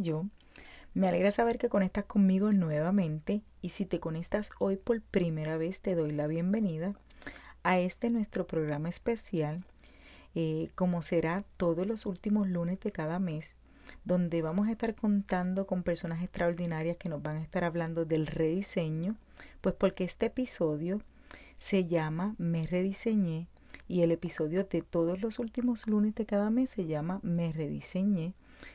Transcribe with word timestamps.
yo. 0.00 0.26
Me 0.94 1.08
alegra 1.08 1.32
saber 1.32 1.58
que 1.58 1.68
conectas 1.68 2.04
conmigo 2.04 2.52
nuevamente 2.52 3.42
y 3.62 3.70
si 3.70 3.84
te 3.84 3.98
conectas 3.98 4.50
hoy 4.58 4.76
por 4.76 5.00
primera 5.00 5.56
vez 5.56 5.80
te 5.80 5.94
doy 5.94 6.12
la 6.12 6.26
bienvenida 6.26 6.94
a 7.64 7.78
este 7.78 8.10
nuestro 8.10 8.46
programa 8.46 8.88
especial, 8.90 9.64
eh, 10.34 10.68
como 10.74 11.02
será 11.02 11.44
todos 11.56 11.86
los 11.86 12.06
últimos 12.06 12.48
lunes 12.48 12.78
de 12.80 12.92
cada 12.92 13.18
mes, 13.18 13.56
donde 14.04 14.42
vamos 14.42 14.68
a 14.68 14.72
estar 14.72 14.94
contando 14.94 15.66
con 15.66 15.82
personas 15.82 16.22
extraordinarias 16.22 16.96
que 16.96 17.08
nos 17.08 17.22
van 17.22 17.38
a 17.38 17.42
estar 17.42 17.64
hablando 17.64 18.04
del 18.04 18.26
rediseño, 18.26 19.16
pues 19.60 19.74
porque 19.74 20.04
este 20.04 20.26
episodio 20.26 21.00
se 21.56 21.86
llama 21.86 22.34
Me 22.38 22.66
rediseñé 22.66 23.48
y 23.88 24.02
el 24.02 24.12
episodio 24.12 24.64
de 24.64 24.82
todos 24.82 25.20
los 25.20 25.38
últimos 25.38 25.86
lunes 25.86 26.14
de 26.14 26.26
cada 26.26 26.50
mes 26.50 26.70
se 26.70 26.86
llama 26.86 27.20
Me 27.22 27.52
rediseñé. 27.52 28.34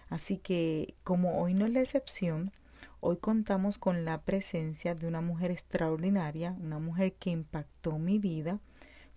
Así 0.10 0.38
que 0.38 0.96
como 1.04 1.42
hoy 1.42 1.54
no 1.54 1.66
es 1.66 1.74
la 1.74 1.82
excepción, 1.82 2.52
hoy 3.00 3.18
contamos 3.18 3.78
con 3.78 4.06
la 4.06 4.22
presencia 4.22 4.96
de 4.96 5.08
una 5.08 5.22
mujer 5.22 5.52
extraordinaria, 5.52 6.56
una 6.59 6.80
mujer 6.80 7.14
que 7.14 7.30
impactó 7.30 7.98
mi 7.98 8.20
vida 8.20 8.59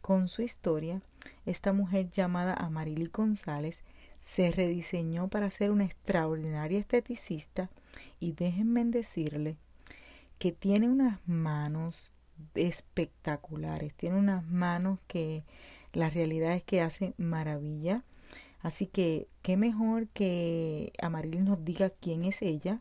con 0.00 0.28
su 0.28 0.42
historia. 0.42 1.00
Esta 1.46 1.72
mujer 1.72 2.10
llamada 2.10 2.54
Amarili 2.54 3.06
González 3.06 3.82
se 4.18 4.50
rediseñó 4.50 5.28
para 5.28 5.50
ser 5.50 5.70
una 5.70 5.84
extraordinaria 5.84 6.78
esteticista 6.78 7.70
y 8.20 8.32
déjenme 8.32 8.84
decirle 8.84 9.56
que 10.38 10.52
tiene 10.52 10.88
unas 10.88 11.20
manos 11.26 12.12
espectaculares, 12.54 13.94
tiene 13.94 14.16
unas 14.16 14.44
manos 14.44 14.98
que 15.06 15.44
la 15.92 16.10
realidad 16.10 16.54
es 16.54 16.64
que 16.64 16.80
hace 16.80 17.14
maravilla. 17.16 18.02
Así 18.62 18.86
que 18.86 19.28
qué 19.42 19.56
mejor 19.56 20.08
que 20.08 20.92
Amarilis 21.02 21.42
nos 21.42 21.64
diga 21.64 21.90
quién 21.90 22.24
es 22.24 22.42
ella 22.42 22.80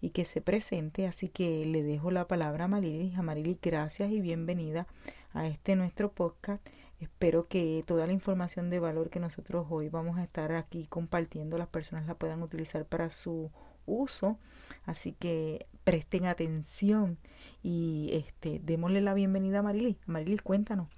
y 0.00 0.10
que 0.10 0.24
se 0.24 0.40
presente. 0.40 1.06
Así 1.06 1.28
que 1.28 1.66
le 1.66 1.82
dejo 1.82 2.10
la 2.10 2.26
palabra 2.26 2.64
a 2.64 2.66
Amarilis. 2.66 3.16
Amarilis, 3.18 3.58
gracias 3.60 4.10
y 4.10 4.20
bienvenida 4.20 4.86
a 5.34 5.46
este 5.46 5.76
nuestro 5.76 6.10
podcast. 6.10 6.66
Espero 7.00 7.46
que 7.46 7.84
toda 7.86 8.06
la 8.06 8.12
información 8.12 8.70
de 8.70 8.80
valor 8.80 9.10
que 9.10 9.20
nosotros 9.20 9.66
hoy 9.70 9.88
vamos 9.88 10.18
a 10.18 10.24
estar 10.24 10.50
aquí 10.52 10.86
compartiendo, 10.88 11.56
las 11.56 11.68
personas 11.68 12.06
la 12.06 12.14
puedan 12.14 12.42
utilizar 12.42 12.86
para 12.86 13.10
su 13.10 13.50
uso. 13.86 14.38
Así 14.84 15.12
que 15.12 15.66
presten 15.84 16.26
atención 16.26 17.18
y 17.62 18.10
este, 18.12 18.60
démosle 18.64 19.00
la 19.00 19.14
bienvenida 19.14 19.58
a 19.58 19.60
Amarilis. 19.60 19.96
Amarilis, 20.08 20.42
cuéntanos, 20.42 20.88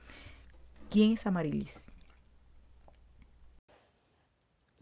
¿quién 0.89 1.13
es 1.13 1.27
Amarilis? 1.27 1.90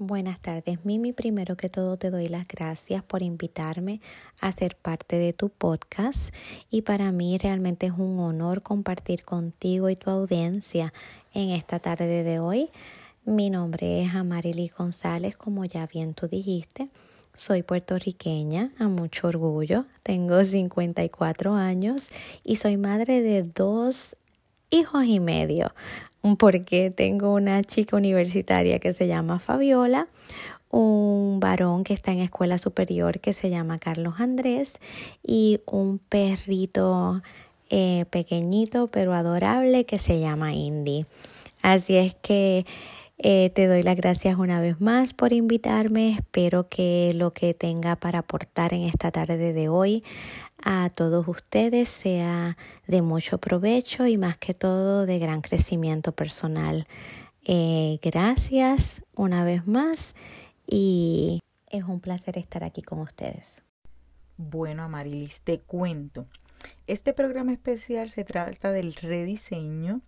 Buenas 0.00 0.40
tardes, 0.40 0.84
Mimi. 0.84 1.12
Primero 1.12 1.56
que 1.56 1.68
todo 1.68 1.96
te 1.96 2.12
doy 2.12 2.28
las 2.28 2.46
gracias 2.46 3.02
por 3.02 3.20
invitarme 3.20 4.00
a 4.40 4.52
ser 4.52 4.76
parte 4.76 5.16
de 5.16 5.32
tu 5.32 5.48
podcast 5.48 6.32
y 6.70 6.82
para 6.82 7.10
mí 7.10 7.36
realmente 7.36 7.86
es 7.86 7.92
un 7.98 8.20
honor 8.20 8.62
compartir 8.62 9.24
contigo 9.24 9.90
y 9.90 9.96
tu 9.96 10.08
audiencia 10.10 10.92
en 11.34 11.50
esta 11.50 11.80
tarde 11.80 12.22
de 12.22 12.38
hoy. 12.38 12.70
Mi 13.24 13.50
nombre 13.50 14.04
es 14.04 14.14
Amarily 14.14 14.68
González, 14.68 15.36
como 15.36 15.64
ya 15.64 15.88
bien 15.88 16.14
tú 16.14 16.28
dijiste. 16.28 16.90
Soy 17.34 17.64
puertorriqueña, 17.64 18.70
a 18.78 18.86
mucho 18.86 19.26
orgullo. 19.26 19.84
Tengo 20.04 20.44
54 20.44 21.54
años 21.54 22.10
y 22.44 22.54
soy 22.54 22.76
madre 22.76 23.20
de 23.20 23.42
dos 23.42 24.14
hijos 24.70 25.06
y 25.06 25.18
medio 25.18 25.72
porque 26.38 26.90
tengo 26.90 27.34
una 27.34 27.62
chica 27.62 27.96
universitaria 27.96 28.78
que 28.78 28.92
se 28.92 29.06
llama 29.06 29.38
Fabiola, 29.38 30.08
un 30.70 31.40
varón 31.40 31.84
que 31.84 31.94
está 31.94 32.12
en 32.12 32.20
escuela 32.20 32.58
superior 32.58 33.20
que 33.20 33.32
se 33.32 33.50
llama 33.50 33.78
Carlos 33.78 34.14
Andrés 34.18 34.80
y 35.26 35.60
un 35.66 35.98
perrito 35.98 37.22
eh, 37.70 38.04
pequeñito 38.10 38.88
pero 38.88 39.14
adorable 39.14 39.84
que 39.84 39.98
se 39.98 40.20
llama 40.20 40.52
Indy. 40.52 41.06
Así 41.62 41.96
es 41.96 42.14
que 42.14 42.66
eh, 43.18 43.50
te 43.54 43.66
doy 43.66 43.82
las 43.82 43.96
gracias 43.96 44.38
una 44.38 44.60
vez 44.60 44.80
más 44.80 45.12
por 45.12 45.32
invitarme. 45.32 46.10
Espero 46.10 46.68
que 46.68 47.12
lo 47.14 47.32
que 47.32 47.52
tenga 47.52 47.96
para 47.96 48.20
aportar 48.20 48.72
en 48.74 48.84
esta 48.84 49.10
tarde 49.10 49.52
de 49.52 49.68
hoy 49.68 50.04
a 50.62 50.90
todos 50.90 51.26
ustedes 51.28 51.88
sea 51.88 52.56
de 52.86 53.02
mucho 53.02 53.38
provecho 53.38 54.06
y 54.06 54.18
más 54.18 54.36
que 54.38 54.54
todo 54.54 55.06
de 55.06 55.18
gran 55.18 55.40
crecimiento 55.40 56.12
personal. 56.12 56.86
Eh, 57.44 57.98
gracias 58.02 59.02
una 59.14 59.44
vez 59.44 59.66
más 59.66 60.14
y 60.66 61.40
es 61.70 61.84
un 61.84 62.00
placer 62.00 62.38
estar 62.38 62.64
aquí 62.64 62.82
con 62.82 62.98
ustedes. 63.00 63.62
Bueno, 64.36 64.82
Amarilis, 64.82 65.40
te 65.40 65.60
cuento. 65.60 66.26
Este 66.86 67.12
programa 67.12 67.52
especial 67.52 68.10
se 68.10 68.24
trata 68.24 68.72
del 68.72 68.94
rediseño 68.94 70.00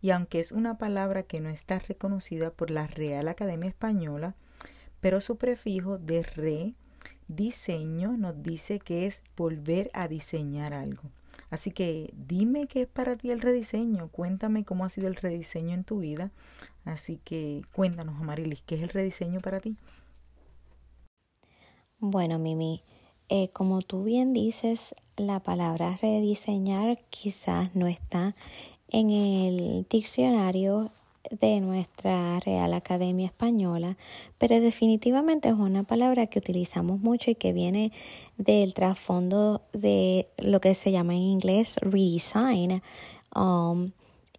y 0.00 0.10
aunque 0.10 0.40
es 0.40 0.52
una 0.52 0.78
palabra 0.78 1.22
que 1.22 1.40
no 1.40 1.48
está 1.48 1.78
reconocida 1.78 2.50
por 2.50 2.70
la 2.70 2.86
Real 2.86 3.28
Academia 3.28 3.68
Española, 3.68 4.34
pero 5.00 5.20
su 5.20 5.36
prefijo 5.36 5.98
de 5.98 6.22
re 6.22 6.74
diseño 7.28 8.16
nos 8.16 8.42
dice 8.42 8.78
que 8.78 9.06
es 9.06 9.20
volver 9.36 9.90
a 9.94 10.08
diseñar 10.08 10.74
algo. 10.74 11.02
Así 11.50 11.70
que 11.70 12.12
dime 12.14 12.66
qué 12.66 12.82
es 12.82 12.88
para 12.88 13.16
ti 13.16 13.30
el 13.30 13.40
rediseño, 13.40 14.08
cuéntame 14.08 14.64
cómo 14.64 14.84
ha 14.84 14.90
sido 14.90 15.08
el 15.08 15.16
rediseño 15.16 15.74
en 15.74 15.84
tu 15.84 16.00
vida. 16.00 16.30
Así 16.84 17.20
que 17.24 17.62
cuéntanos, 17.72 18.20
Amarilis, 18.20 18.62
¿qué 18.62 18.74
es 18.74 18.82
el 18.82 18.88
rediseño 18.88 19.40
para 19.40 19.60
ti? 19.60 19.76
Bueno, 21.98 22.38
Mimi, 22.38 22.82
eh, 23.28 23.50
como 23.50 23.82
tú 23.82 24.04
bien 24.04 24.32
dices, 24.32 24.94
la 25.16 25.40
palabra 25.40 25.98
rediseñar 26.00 26.98
quizás 27.10 27.74
no 27.74 27.86
está 27.86 28.36
en 28.88 29.10
el 29.10 29.86
diccionario 29.90 30.90
de 31.30 31.60
nuestra 31.60 32.40
Real 32.40 32.74
Academia 32.74 33.26
Española, 33.26 33.96
pero 34.38 34.60
definitivamente 34.60 35.48
es 35.48 35.54
una 35.54 35.82
palabra 35.82 36.26
que 36.26 36.38
utilizamos 36.38 37.00
mucho 37.00 37.30
y 37.30 37.34
que 37.34 37.52
viene 37.52 37.92
del 38.36 38.74
trasfondo 38.74 39.62
de 39.72 40.28
lo 40.38 40.60
que 40.60 40.74
se 40.74 40.92
llama 40.92 41.14
en 41.14 41.20
inglés 41.20 41.76
redesign. 41.80 42.82
Um, 43.34 43.90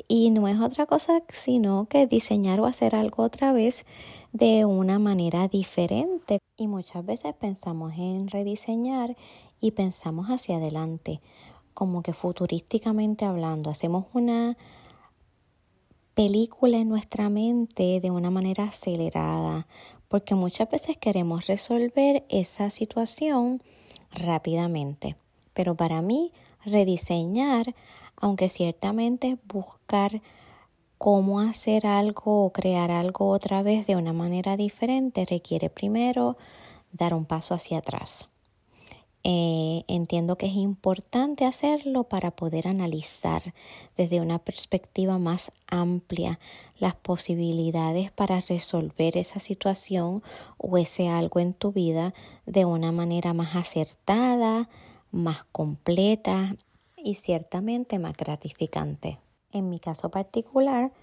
y 0.07 0.31
no 0.31 0.47
es 0.47 0.59
otra 0.59 0.85
cosa 0.85 1.21
sino 1.29 1.85
que 1.89 2.07
diseñar 2.07 2.59
o 2.59 2.65
hacer 2.65 2.95
algo 2.95 3.23
otra 3.23 3.51
vez 3.51 3.85
de 4.33 4.65
una 4.65 4.99
manera 4.99 5.47
diferente. 5.47 6.39
Y 6.57 6.67
muchas 6.67 7.05
veces 7.05 7.33
pensamos 7.33 7.93
en 7.97 8.27
rediseñar 8.27 9.15
y 9.61 9.71
pensamos 9.71 10.27
hacia 10.27 10.57
adelante, 10.57 11.21
como 11.73 12.01
que 12.01 12.13
futurísticamente 12.13 13.25
hablando, 13.25 13.69
hacemos 13.69 14.05
una 14.13 14.57
película 16.19 16.75
en 16.75 16.89
nuestra 16.89 17.29
mente 17.29 18.01
de 18.01 18.11
una 18.11 18.29
manera 18.29 18.65
acelerada, 18.65 19.67
porque 20.09 20.35
muchas 20.35 20.69
veces 20.69 20.97
queremos 20.97 21.47
resolver 21.47 22.25
esa 22.27 22.69
situación 22.71 23.63
rápidamente. 24.11 25.15
Pero 25.53 25.75
para 25.75 26.01
mí, 26.01 26.33
rediseñar, 26.65 27.73
aunque 28.17 28.49
ciertamente 28.49 29.37
buscar 29.45 30.21
cómo 30.97 31.39
hacer 31.39 31.87
algo 31.87 32.43
o 32.43 32.51
crear 32.51 32.91
algo 32.91 33.29
otra 33.29 33.63
vez 33.63 33.87
de 33.87 33.95
una 33.95 34.11
manera 34.11 34.57
diferente, 34.57 35.23
requiere 35.23 35.69
primero 35.69 36.35
dar 36.91 37.13
un 37.13 37.23
paso 37.23 37.53
hacia 37.53 37.77
atrás. 37.77 38.29
Eh, 39.25 39.83
entiendo 39.87 40.37
que 40.37 40.45
es 40.45 40.55
importante 40.55 41.43
hacerlo 41.43 42.05
para 42.05 42.31
poder 42.31 42.69
analizar 42.69 43.53
desde 43.97 44.21
una 44.21 44.39
perspectiva 44.39 45.17
más 45.17 45.51
amplia 45.67 46.39
las 46.77 46.95
posibilidades 46.95 48.11
para 48.11 48.39
resolver 48.39 49.17
esa 49.17 49.39
situación 49.39 50.23
o 50.57 50.77
ese 50.77 51.09
algo 51.09 51.41
en 51.41 51.53
tu 51.53 51.73
vida 51.73 52.13
de 52.45 52.63
una 52.63 52.93
manera 52.93 53.33
más 53.33 53.57
acertada, 53.57 54.69
más 55.11 55.43
completa 55.51 56.55
y 56.95 57.15
ciertamente 57.15 57.99
más 57.99 58.15
gratificante. 58.15 59.19
En 59.51 59.69
mi 59.69 59.79
caso 59.79 60.09
particular, 60.09 60.93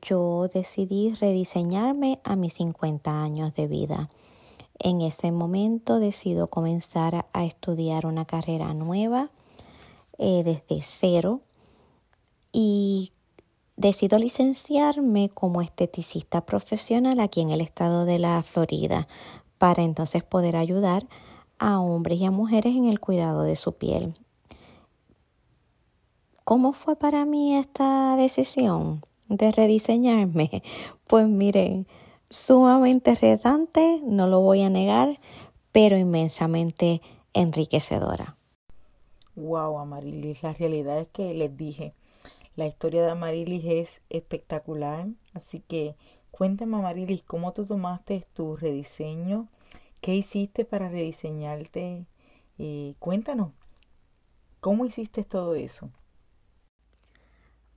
yo 0.00 0.48
decidí 0.48 1.12
rediseñarme 1.12 2.20
a 2.24 2.36
mis 2.36 2.54
50 2.54 3.22
años 3.22 3.54
de 3.54 3.66
vida 3.66 4.08
en 4.80 5.02
ese 5.02 5.30
momento 5.30 5.98
decido 5.98 6.48
comenzar 6.48 7.26
a 7.32 7.44
estudiar 7.44 8.06
una 8.06 8.24
carrera 8.24 8.74
nueva 8.74 9.30
eh, 10.18 10.42
desde 10.44 10.82
cero 10.82 11.40
y 12.52 13.12
decido 13.76 14.18
licenciarme 14.18 15.30
como 15.30 15.62
esteticista 15.62 16.44
profesional 16.44 17.20
aquí 17.20 17.40
en 17.40 17.50
el 17.50 17.60
estado 17.60 18.04
de 18.04 18.18
la 18.18 18.42
Florida 18.42 19.08
para 19.58 19.82
entonces 19.82 20.22
poder 20.22 20.56
ayudar 20.56 21.06
a 21.58 21.80
hombres 21.80 22.20
y 22.20 22.24
a 22.24 22.30
mujeres 22.30 22.74
en 22.74 22.86
el 22.86 23.00
cuidado 23.00 23.42
de 23.42 23.56
su 23.56 23.74
piel. 23.74 24.14
¿Cómo 26.44 26.72
fue 26.72 26.96
para 26.96 27.24
mí 27.26 27.56
esta 27.56 28.16
decisión 28.16 29.04
de 29.28 29.52
rediseñarme? 29.52 30.62
Pues 31.06 31.26
miren, 31.26 31.88
sumamente 32.30 33.14
retante, 33.16 34.00
no 34.04 34.28
lo 34.28 34.40
voy 34.40 34.62
a 34.62 34.70
negar, 34.70 35.18
pero 35.72 35.98
inmensamente 35.98 37.02
enriquecedora. 37.34 38.36
Wow, 39.36 39.78
Amarilis, 39.78 40.42
la 40.42 40.52
realidad 40.52 41.00
es 41.00 41.08
que 41.08 41.34
les 41.34 41.56
dije, 41.56 41.92
la 42.56 42.66
historia 42.66 43.02
de 43.02 43.10
Amarilis 43.10 43.64
es 43.64 44.00
espectacular, 44.10 45.08
así 45.34 45.60
que 45.60 45.96
cuéntame 46.30 46.76
Amarilis, 46.76 47.22
¿cómo 47.22 47.52
tú 47.52 47.66
tomaste 47.66 48.26
tu 48.34 48.56
rediseño? 48.56 49.48
¿Qué 50.00 50.14
hiciste 50.14 50.64
para 50.64 50.88
rediseñarte? 50.88 52.06
Eh, 52.58 52.94
cuéntanos, 52.98 53.52
¿cómo 54.60 54.84
hiciste 54.84 55.24
todo 55.24 55.54
eso? 55.54 55.90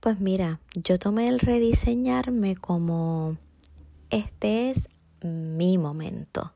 Pues 0.00 0.20
mira, 0.20 0.60
yo 0.74 0.98
tomé 0.98 1.28
el 1.28 1.40
rediseñarme 1.40 2.56
como 2.56 3.38
este 4.14 4.70
es 4.70 4.88
mi 5.22 5.78
momento. 5.78 6.52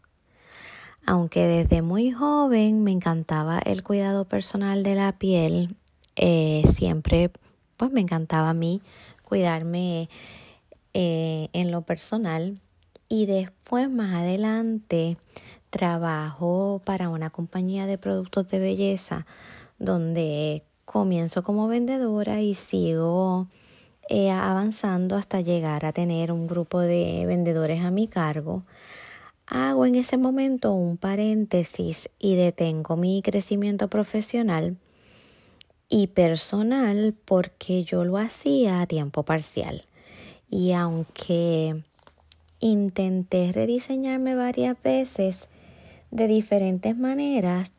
Aunque 1.06 1.46
desde 1.46 1.82
muy 1.82 2.12
joven 2.12 2.84
me 2.84 2.93
encantaba 2.93 3.58
el 3.58 3.82
cuidado 3.82 4.26
personal 4.26 4.82
de 4.82 4.94
la 4.94 5.12
piel, 5.19 5.76
eh, 6.16 6.62
siempre 6.66 7.31
pues 7.76 7.90
me 7.90 8.00
encantaba 8.00 8.50
a 8.50 8.55
mí 8.55 8.82
cuidarme 9.22 10.08
eh, 10.94 11.49
en 11.52 11.70
lo 11.70 11.82
personal 11.82 12.60
y 13.08 13.26
después 13.26 13.90
más 13.90 14.14
adelante 14.14 15.16
trabajo 15.70 16.81
para 16.84 17.08
una 17.08 17.31
compañía 17.31 17.87
de 17.87 17.99
productos 17.99 18.49
de 18.49 18.58
belleza 18.58 19.26
donde 19.78 20.64
comienzo 20.84 21.43
como 21.43 21.69
vendedora 21.69 22.40
y 22.40 22.55
sigo 22.55 23.49
eh, 24.08 24.31
avanzando 24.31 25.16
hasta 25.16 25.40
llegar 25.43 25.84
a 25.84 25.93
tener 25.93 26.32
un 26.32 26.46
grupo 26.46 26.81
de 26.81 27.25
vendedores 27.26 27.84
a 27.84 27.90
mi 27.90 28.08
cargo. 28.08 28.62
Hago 29.46 29.87
en 29.87 29.94
ese 29.94 30.16
momento 30.16 30.72
un 30.72 30.96
paréntesis 30.96 32.10
y 32.19 32.34
detengo 32.34 32.96
mi 32.96 33.22
crecimiento 33.22 33.88
profesional 33.88 34.76
y 35.88 36.08
personal 36.08 37.14
porque 37.25 37.84
yo 37.84 38.05
lo 38.05 38.19
hacía 38.19 38.81
a 38.81 38.87
tiempo 38.87 39.22
parcial. 39.22 39.84
Y 40.50 40.72
aunque 40.72 41.82
intenté 42.60 43.52
rediseñarme 43.52 44.34
varias 44.34 44.76
veces 44.82 45.49
de 46.10 46.28
diferentes 46.28 46.96
maneras, 46.96 47.72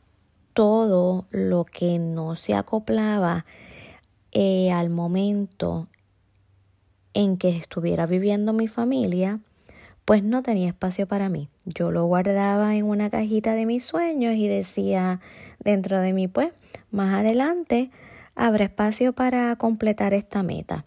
todo 0.54 1.26
lo 1.32 1.66
que 1.66 2.00
no 2.00 2.36
se 2.36 2.54
acoplaba 2.54 3.46
eh, 4.32 4.72
al 4.72 4.90
momento 4.90 5.88
en 7.14 7.38
que 7.38 7.50
estuviera 7.50 8.06
viviendo 8.06 8.54
mi 8.54 8.68
familia, 8.68 9.40
pues 10.06 10.24
no 10.24 10.42
tenía 10.42 10.70
espacio 10.70 11.08
para 11.08 11.30
mí. 11.30 11.50
Yo 11.66 11.92
lo 11.92 12.06
guardaba 12.06 12.76
en 12.76 12.86
una 12.86 13.10
cajita 13.10 13.54
de 13.54 13.66
mis 13.66 13.84
sueños 13.84 14.36
y 14.36 14.48
decía 14.48 15.20
dentro 15.60 16.00
de 16.00 16.14
mí, 16.14 16.28
pues 16.28 16.52
más 16.92 17.14
adelante 17.14 17.92
habrá 18.36 18.64
espacio 18.64 19.14
para 19.14 19.56
completar 19.56 20.14
esta 20.14 20.44
meta. 20.44 20.86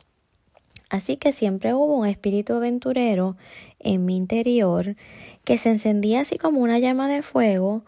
Así 0.91 1.17
que 1.17 1.33
siempre 1.33 1.73
hubo 1.73 1.97
un 1.97 2.07
espíritu 2.07 2.55
aventurero 2.55 3.37
en 3.79 4.05
mi 4.05 4.17
interior 4.17 4.97
que 5.45 5.57
se 5.57 5.71
encendía 5.71 6.21
así 6.21 6.37
como 6.37 6.61
una 6.61 6.79
llama 6.79 7.09
de 7.09 7.23
fuego, 7.23 7.83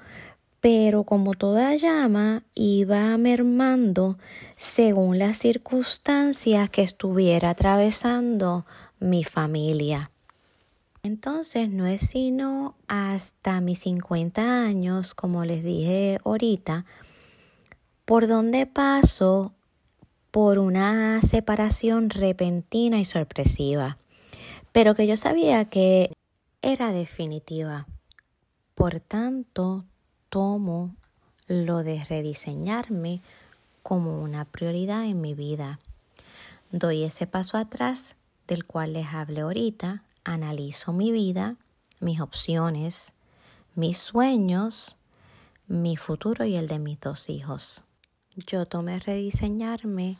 pero 0.65 1.05
como 1.05 1.35
toda 1.35 1.77
llama 1.77 2.43
iba 2.55 3.15
mermando 3.19 4.17
según 4.57 5.19
las 5.19 5.37
circunstancias 5.37 6.71
que 6.71 6.81
estuviera 6.81 7.51
atravesando 7.51 8.65
mi 8.99 9.25
familia. 9.25 10.11
Entonces 11.03 11.69
no 11.69 11.87
es 11.87 12.01
sino 12.01 12.77
hasta 12.89 13.61
mis 13.61 13.81
50 13.81 14.65
años, 14.65 15.13
como 15.13 15.45
les 15.45 15.63
dije 15.63 16.19
ahorita, 16.25 16.87
por 18.07 18.27
donde 18.27 18.65
paso 18.65 19.53
por 20.31 20.59
una 20.59 21.21
separación 21.21 22.09
repentina 22.09 22.99
y 23.01 23.05
sorpresiva, 23.05 23.99
pero 24.73 24.95
que 24.95 25.07
yo 25.07 25.19
sabía 25.19 25.67
que 25.67 26.11
era 26.63 26.91
definitiva. 26.91 27.87
Por 28.75 29.01
tanto, 29.01 29.85
tomo 30.35 30.97
lo 31.47 31.85
de 31.85 32.03
rediseñarme 32.03 33.23
como 33.85 34.21
una 34.21 34.45
prioridad 34.45 35.05
en 35.05 35.21
mi 35.21 35.33
vida. 35.33 35.79
Doy 36.73 37.05
ese 37.05 37.29
paso 37.29 37.57
atrás 37.57 38.17
del 38.49 38.65
cual 38.65 38.95
les 38.95 39.07
hablé 39.07 39.43
ahorita, 39.43 40.03
analizo 40.25 40.93
mi 40.93 41.13
vida, 41.13 41.55
mis 42.01 42.21
opciones, 42.21 43.13
mis 43.77 43.99
sueños, 43.99 44.97
mi 45.69 45.97
futuro 45.97 46.45
y 46.45 46.57
el 46.57 46.67
de 46.67 46.81
mis 46.81 46.99
dos 46.99 47.31
hijos. 47.31 47.85
Yo 48.35 48.67
tomé 48.67 48.99
rediseñarme 48.99 50.19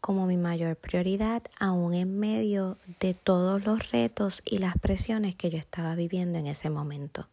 como 0.00 0.26
mi 0.26 0.38
mayor 0.38 0.76
prioridad, 0.76 1.42
aún 1.60 1.92
en 1.92 2.18
medio 2.18 2.78
de 3.00 3.12
todos 3.12 3.62
los 3.62 3.90
retos 3.90 4.40
y 4.46 4.60
las 4.60 4.78
presiones 4.78 5.34
que 5.34 5.50
yo 5.50 5.58
estaba 5.58 5.94
viviendo 5.94 6.38
en 6.38 6.46
ese 6.46 6.70
momento. 6.70 7.28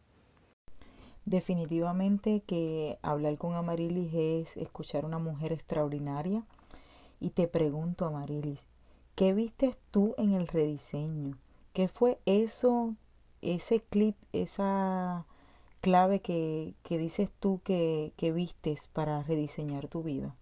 Definitivamente 1.30 2.42
que 2.44 2.98
hablar 3.02 3.38
con 3.38 3.54
Amarilis 3.54 4.12
es 4.12 4.56
escuchar 4.56 5.04
a 5.04 5.06
una 5.06 5.20
mujer 5.20 5.52
extraordinaria. 5.52 6.42
Y 7.20 7.30
te 7.30 7.46
pregunto, 7.46 8.04
Amarilis, 8.04 8.58
¿qué 9.14 9.32
viste 9.32 9.76
tú 9.92 10.16
en 10.18 10.32
el 10.32 10.48
rediseño? 10.48 11.38
¿Qué 11.72 11.86
fue 11.86 12.18
eso, 12.26 12.96
ese 13.42 13.78
clip, 13.78 14.16
esa 14.32 15.24
clave 15.80 16.18
que, 16.18 16.74
que 16.82 16.98
dices 16.98 17.30
tú 17.38 17.60
que, 17.62 18.12
que 18.16 18.32
vistes 18.32 18.88
para 18.88 19.22
rediseñar 19.22 19.86
tu 19.86 20.02
vida? 20.02 20.34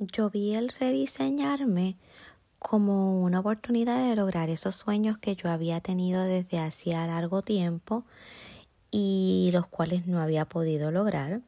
Yo 0.00 0.28
vi 0.28 0.56
el 0.56 0.70
rediseñarme 0.70 1.98
como 2.58 3.22
una 3.22 3.38
oportunidad 3.38 4.08
de 4.08 4.16
lograr 4.16 4.50
esos 4.50 4.74
sueños 4.74 5.18
que 5.18 5.36
yo 5.36 5.50
había 5.50 5.80
tenido 5.80 6.24
desde 6.24 6.58
hacía 6.58 7.06
largo 7.06 7.42
tiempo 7.42 8.04
y 8.98 9.50
los 9.52 9.66
cuales 9.66 10.06
no 10.06 10.22
había 10.22 10.46
podido 10.46 10.90
lograr. 10.90 11.42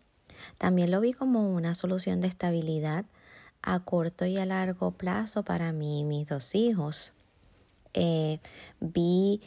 También 0.58 0.90
lo 0.90 1.00
vi 1.00 1.14
como 1.14 1.48
una 1.48 1.74
solución 1.74 2.20
de 2.20 2.28
estabilidad 2.28 3.06
a 3.62 3.80
corto 3.80 4.26
y 4.26 4.36
a 4.36 4.44
largo 4.44 4.90
plazo 4.90 5.44
para 5.44 5.72
mí 5.72 6.00
y 6.00 6.04
mis 6.04 6.28
dos 6.28 6.54
hijos. 6.54 7.14
Eh, 7.94 8.38
vi 8.80 9.40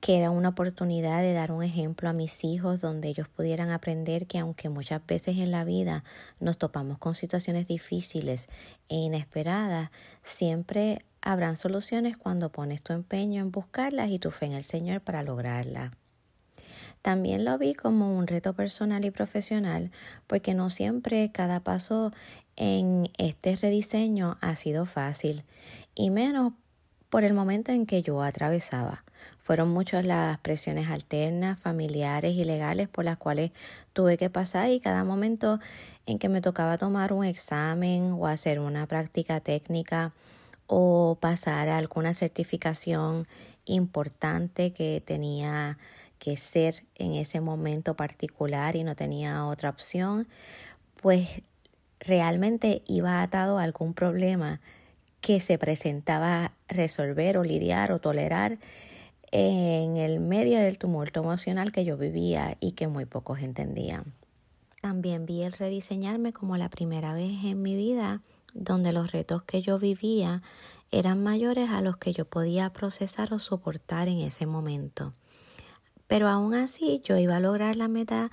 que 0.00 0.18
era 0.18 0.30
una 0.30 0.50
oportunidad 0.50 1.22
de 1.22 1.32
dar 1.32 1.50
un 1.50 1.62
ejemplo 1.62 2.10
a 2.10 2.12
mis 2.12 2.44
hijos 2.44 2.82
donde 2.82 3.08
ellos 3.08 3.26
pudieran 3.26 3.70
aprender 3.70 4.26
que 4.26 4.38
aunque 4.38 4.68
muchas 4.68 5.00
veces 5.06 5.38
en 5.38 5.50
la 5.50 5.64
vida 5.64 6.04
nos 6.40 6.58
topamos 6.58 6.98
con 6.98 7.14
situaciones 7.14 7.66
difíciles 7.66 8.50
e 8.90 8.96
inesperadas, 8.96 9.90
siempre 10.24 10.98
habrán 11.22 11.56
soluciones 11.56 12.18
cuando 12.18 12.52
pones 12.52 12.82
tu 12.82 12.92
empeño 12.92 13.40
en 13.40 13.50
buscarlas 13.50 14.10
y 14.10 14.18
tu 14.18 14.30
fe 14.30 14.44
en 14.44 14.52
el 14.52 14.64
Señor 14.64 15.00
para 15.00 15.22
lograrlas. 15.22 15.90
También 17.04 17.44
lo 17.44 17.58
vi 17.58 17.74
como 17.74 18.16
un 18.16 18.26
reto 18.26 18.54
personal 18.54 19.04
y 19.04 19.10
profesional 19.10 19.90
porque 20.26 20.54
no 20.54 20.70
siempre 20.70 21.30
cada 21.30 21.60
paso 21.60 22.12
en 22.56 23.10
este 23.18 23.56
rediseño 23.56 24.38
ha 24.40 24.56
sido 24.56 24.86
fácil 24.86 25.44
y 25.94 26.08
menos 26.08 26.54
por 27.10 27.24
el 27.24 27.34
momento 27.34 27.72
en 27.72 27.84
que 27.84 28.00
yo 28.00 28.22
atravesaba. 28.22 29.04
Fueron 29.42 29.68
muchas 29.68 30.06
las 30.06 30.38
presiones 30.38 30.88
alternas, 30.88 31.58
familiares 31.58 32.32
y 32.36 32.44
legales 32.44 32.88
por 32.88 33.04
las 33.04 33.18
cuales 33.18 33.50
tuve 33.92 34.16
que 34.16 34.30
pasar 34.30 34.70
y 34.70 34.80
cada 34.80 35.04
momento 35.04 35.60
en 36.06 36.18
que 36.18 36.30
me 36.30 36.40
tocaba 36.40 36.78
tomar 36.78 37.12
un 37.12 37.26
examen 37.26 38.12
o 38.18 38.26
hacer 38.26 38.60
una 38.60 38.86
práctica 38.86 39.40
técnica 39.40 40.14
o 40.66 41.18
pasar 41.20 41.68
alguna 41.68 42.14
certificación 42.14 43.28
importante 43.66 44.72
que 44.72 45.02
tenía 45.04 45.76
que 46.24 46.38
ser 46.38 46.84
en 46.94 47.12
ese 47.12 47.42
momento 47.42 47.94
particular 47.94 48.76
y 48.76 48.84
no 48.84 48.96
tenía 48.96 49.44
otra 49.44 49.68
opción, 49.68 50.26
pues 51.02 51.42
realmente 52.00 52.82
iba 52.86 53.20
atado 53.20 53.58
a 53.58 53.62
algún 53.62 53.92
problema 53.92 54.60
que 55.20 55.40
se 55.40 55.58
presentaba 55.58 56.52
resolver 56.68 57.36
o 57.36 57.44
lidiar 57.44 57.92
o 57.92 57.98
tolerar 57.98 58.58
en 59.32 59.98
el 59.98 60.20
medio 60.20 60.58
del 60.58 60.78
tumulto 60.78 61.20
emocional 61.20 61.72
que 61.72 61.84
yo 61.84 61.98
vivía 61.98 62.56
y 62.58 62.72
que 62.72 62.88
muy 62.88 63.04
pocos 63.04 63.40
entendían. 63.40 64.04
También 64.80 65.26
vi 65.26 65.42
el 65.42 65.52
rediseñarme 65.52 66.32
como 66.32 66.56
la 66.56 66.70
primera 66.70 67.12
vez 67.12 67.44
en 67.44 67.60
mi 67.60 67.76
vida 67.76 68.22
donde 68.54 68.92
los 68.92 69.12
retos 69.12 69.42
que 69.42 69.60
yo 69.60 69.78
vivía 69.78 70.42
eran 70.90 71.22
mayores 71.22 71.68
a 71.70 71.82
los 71.82 71.98
que 71.98 72.12
yo 72.12 72.24
podía 72.24 72.72
procesar 72.72 73.34
o 73.34 73.38
soportar 73.38 74.08
en 74.08 74.20
ese 74.20 74.46
momento. 74.46 75.12
Pero 76.06 76.28
aún 76.28 76.54
así 76.54 77.00
yo 77.04 77.16
iba 77.16 77.36
a 77.36 77.40
lograr 77.40 77.76
la 77.76 77.88
meta 77.88 78.30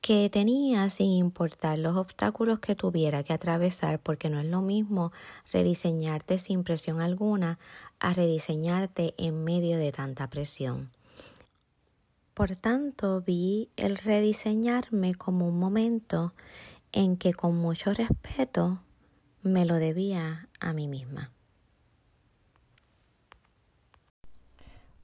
que 0.00 0.30
tenía 0.30 0.90
sin 0.90 1.10
importar 1.10 1.78
los 1.78 1.96
obstáculos 1.96 2.60
que 2.60 2.74
tuviera 2.74 3.22
que 3.24 3.32
atravesar, 3.32 3.98
porque 3.98 4.30
no 4.30 4.40
es 4.40 4.46
lo 4.46 4.62
mismo 4.62 5.12
rediseñarte 5.52 6.38
sin 6.38 6.64
presión 6.64 7.00
alguna 7.00 7.58
a 8.00 8.12
rediseñarte 8.12 9.14
en 9.16 9.44
medio 9.44 9.76
de 9.76 9.92
tanta 9.92 10.28
presión. 10.28 10.90
Por 12.34 12.54
tanto, 12.54 13.20
vi 13.20 13.70
el 13.76 13.98
rediseñarme 13.98 15.16
como 15.16 15.48
un 15.48 15.58
momento 15.58 16.32
en 16.92 17.16
que 17.16 17.34
con 17.34 17.56
mucho 17.56 17.92
respeto 17.92 18.80
me 19.42 19.64
lo 19.64 19.74
debía 19.74 20.48
a 20.60 20.72
mí 20.72 20.86
misma. 20.86 21.32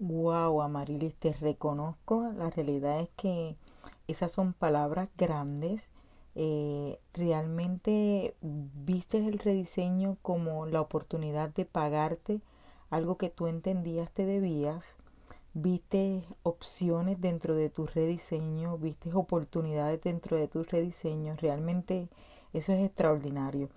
Wow, 0.07 0.61
Amarilis, 0.61 1.15
te 1.15 1.33
reconozco. 1.33 2.31
La 2.37 2.51
realidad 2.51 3.01
es 3.01 3.09
que 3.17 3.57
esas 4.07 4.33
son 4.33 4.53
palabras 4.53 5.09
grandes. 5.17 5.89
Eh, 6.35 6.99
realmente 7.15 8.35
viste 8.43 9.17
el 9.17 9.39
rediseño 9.39 10.19
como 10.21 10.67
la 10.67 10.83
oportunidad 10.83 11.49
de 11.55 11.65
pagarte 11.65 12.41
algo 12.91 13.17
que 13.17 13.31
tú 13.31 13.47
entendías 13.47 14.11
te 14.11 14.27
debías. 14.27 14.85
Viste 15.55 16.25
opciones 16.43 17.19
dentro 17.23 17.55
de 17.55 17.71
tu 17.71 17.87
rediseño, 17.87 18.77
viste 18.77 19.11
oportunidades 19.15 20.03
dentro 20.03 20.37
de 20.37 20.49
tu 20.49 20.65
rediseño. 20.65 21.35
Realmente 21.37 22.11
eso 22.53 22.73
es 22.75 22.85
extraordinario. 22.85 23.71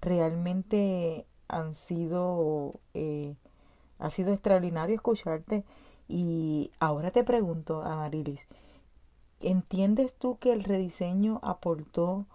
Realmente 0.00 1.26
han 1.48 1.74
sido, 1.74 2.74
eh, 2.94 3.34
ha 4.02 4.10
sido 4.10 4.32
extraordinario 4.32 4.96
escucharte. 4.96 5.64
Y 6.08 6.72
ahora 6.80 7.10
te 7.12 7.22
pregunto, 7.22 7.82
Amarilis, 7.82 8.46
¿entiendes 9.40 10.12
tú 10.18 10.38
que 10.38 10.52
el 10.52 10.64
rediseño 10.64 11.38
aportó 11.42 12.26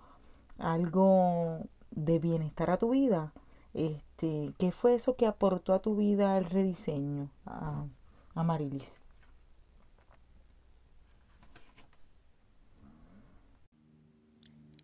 algo 0.57 1.59
de 1.91 2.19
bienestar 2.19 2.71
a 2.71 2.77
tu 2.77 2.91
vida? 2.91 3.33
Este, 3.73 4.53
¿Qué 4.57 4.71
fue 4.71 4.95
eso 4.95 5.15
que 5.17 5.27
aportó 5.27 5.73
a 5.73 5.81
tu 5.81 5.97
vida 5.97 6.37
el 6.37 6.45
rediseño, 6.45 7.29
a, 7.45 7.85
a 8.33 8.43
Marilis? 8.43 9.01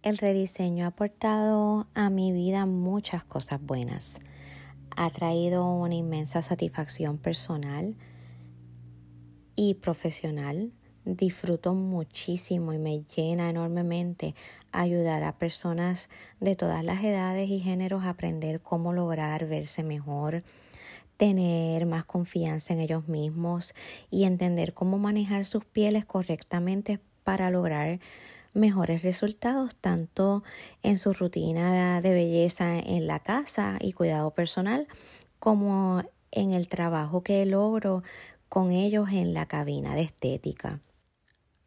El 0.03 0.17
rediseño 0.17 0.83
ha 0.83 0.89
aportado 0.89 1.87
a 1.93 2.09
mi 2.09 2.33
vida 2.33 2.65
muchas 2.65 3.23
cosas 3.23 3.61
buenas. 3.61 4.19
Ha 4.95 5.09
traído 5.09 5.65
una 5.65 5.95
inmensa 5.95 6.41
satisfacción 6.41 7.17
personal 7.17 7.95
y 9.55 9.75
profesional. 9.75 10.71
Disfruto 11.05 11.73
muchísimo 11.73 12.73
y 12.73 12.77
me 12.77 13.03
llena 13.03 13.49
enormemente 13.49 14.35
ayudar 14.71 15.23
a 15.23 15.37
personas 15.37 16.09
de 16.39 16.55
todas 16.55 16.85
las 16.85 17.03
edades 17.03 17.49
y 17.49 17.59
géneros 17.59 18.03
a 18.03 18.11
aprender 18.11 18.61
cómo 18.61 18.93
lograr 18.93 19.47
verse 19.47 19.83
mejor, 19.83 20.43
tener 21.17 21.85
más 21.85 22.05
confianza 22.05 22.73
en 22.73 22.79
ellos 22.79 23.07
mismos 23.07 23.73
y 24.09 24.23
entender 24.23 24.73
cómo 24.73 24.97
manejar 24.97 25.45
sus 25.45 25.65
pieles 25.65 26.05
correctamente 26.05 26.99
para 27.23 27.49
lograr 27.49 27.99
mejores 28.53 29.03
resultados 29.03 29.75
tanto 29.75 30.43
en 30.81 30.97
su 30.97 31.13
rutina 31.13 32.01
de 32.01 32.13
belleza 32.13 32.77
en 32.77 33.07
la 33.07 33.19
casa 33.19 33.77
y 33.79 33.93
cuidado 33.93 34.31
personal 34.31 34.87
como 35.39 36.03
en 36.31 36.51
el 36.51 36.67
trabajo 36.67 37.23
que 37.23 37.45
logro 37.45 38.03
con 38.49 38.71
ellos 38.71 39.09
en 39.11 39.33
la 39.33 39.47
cabina 39.47 39.95
de 39.95 40.01
estética. 40.01 40.79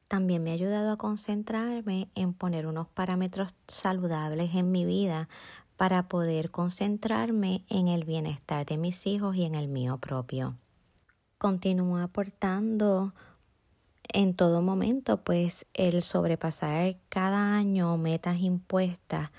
También 0.09 0.45
me 0.45 0.50
ha 0.50 0.55
ayudado 0.55 0.93
a 0.93 0.97
concentrarme 0.97 2.09
en 2.14 2.33
poner 2.33 2.66
unos 2.66 2.87
parámetros 2.88 3.55
saludables 3.66 4.55
en 4.55 4.71
mi 4.71 4.85
vida 4.85 5.28
para 5.76 6.09
poder 6.09 6.50
concentrarme 6.50 7.64
en 7.69 7.88
el 7.88 8.05
bienestar 8.05 8.64
de 8.64 8.78
mis 8.78 9.07
hijos 9.07 9.37
y 9.37 9.45
en 9.45 9.55
el 9.55 9.69
mío 9.69 9.99
propio. 9.99 10.57
Continúo 11.38 11.99
aportando 11.99 13.14
en 14.13 14.35
todo 14.35 14.63
momento, 14.63 15.23
pues 15.23 15.67
el 15.75 16.03
sobrepasar 16.03 16.97
cada 17.09 17.55
año 17.55 17.97
metas 17.97 18.41
impuestas 18.41 19.31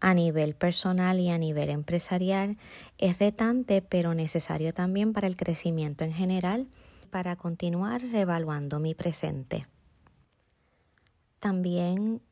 a 0.00 0.14
nivel 0.14 0.54
personal 0.54 1.20
y 1.20 1.30
a 1.30 1.38
nivel 1.38 1.68
empresarial 1.70 2.56
es 2.98 3.18
retante, 3.18 3.82
pero 3.82 4.14
necesario 4.14 4.72
también 4.72 5.12
para 5.12 5.26
el 5.26 5.36
crecimiento 5.36 6.04
en 6.04 6.12
general, 6.12 6.68
para 7.10 7.36
continuar 7.36 8.00
revaluando 8.02 8.80
mi 8.80 8.94
presente. 8.94 9.66
También 11.38 12.22